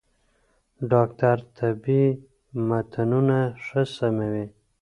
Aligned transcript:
ډاکټر 0.91 1.37
طبي 1.55 2.03
متنونه 2.67 3.37
ښه 3.63 3.81
سموي. 3.95 4.45